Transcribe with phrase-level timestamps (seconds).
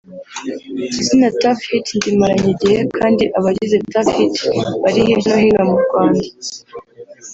[1.01, 4.35] Izina Tuff Hit ndimaranye igihe kandi abagize Tuff Hit
[4.81, 6.25] bari hirya no hino mu Rwanda